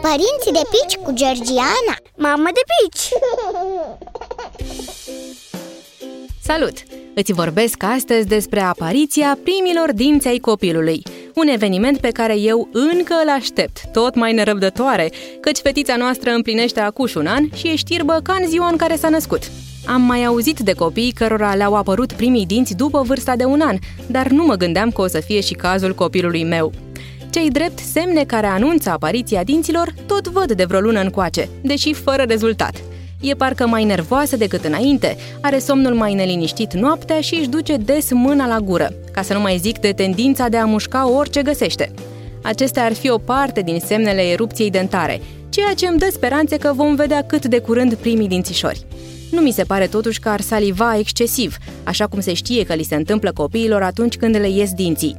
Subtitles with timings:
[0.00, 3.08] Părinții de pici cu Georgiana Mamă de pici!
[6.42, 6.72] Salut!
[7.14, 11.02] Îți vorbesc astăzi despre apariția primilor dinți ai copilului
[11.34, 16.80] un eveniment pe care eu încă îl aștept, tot mai nerăbdătoare, căci fetița noastră împlinește
[16.80, 19.50] acuși un an și e știrbă ca în ziua în care s-a născut.
[19.86, 23.76] Am mai auzit de copii cărora le-au apărut primii dinți după vârsta de un an,
[24.06, 26.72] dar nu mă gândeam că o să fie și cazul copilului meu.
[27.30, 32.22] Cei drept semne care anunță apariția dinților tot văd de vreo lună încoace, deși fără
[32.22, 32.82] rezultat.
[33.20, 38.10] E parcă mai nervoasă decât înainte, are somnul mai neliniștit noaptea și își duce des
[38.12, 41.92] mâna la gură, ca să nu mai zic de tendința de a mușca orice găsește.
[42.42, 46.72] Acestea ar fi o parte din semnele erupției dentare, ceea ce îmi dă speranțe că
[46.74, 48.86] vom vedea cât de curând primii dințișori.
[49.30, 52.82] Nu mi se pare totuși că ar saliva excesiv, așa cum se știe că li
[52.82, 55.16] se întâmplă copiilor atunci când le ies dinții.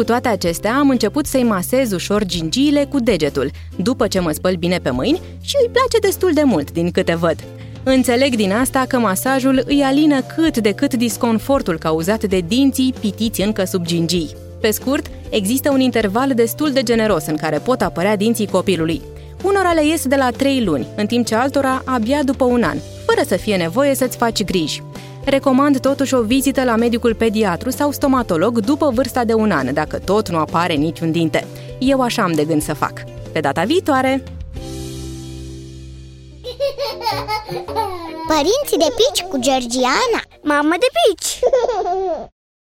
[0.00, 4.54] Cu toate acestea, am început să-i masez ușor gingiile cu degetul, după ce mă spăl
[4.54, 7.36] bine pe mâini și îi place destul de mult, din câte văd.
[7.82, 13.40] Înțeleg din asta că masajul îi alină cât de cât disconfortul cauzat de dinții pitiți
[13.40, 14.30] încă sub gingii.
[14.60, 19.00] Pe scurt, există un interval destul de generos în care pot apărea dinții copilului.
[19.42, 22.76] Unora le ies de la 3 luni, în timp ce altora abia după un an,
[23.06, 24.82] fără să fie nevoie să-ți faci griji.
[25.24, 29.98] Recomand totuși o vizită la medicul pediatru sau stomatolog după vârsta de un an, dacă
[29.98, 31.46] tot nu apare niciun dinte.
[31.78, 32.92] Eu așa am de gând să fac.
[33.32, 34.22] Pe data viitoare!
[38.26, 41.38] Părinții de pici cu Georgiana Mamă de pici!